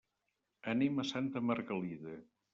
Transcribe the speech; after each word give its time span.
Anem 0.73 1.03
a 1.03 1.05
Santa 1.11 1.45
Margalida. 1.51 2.19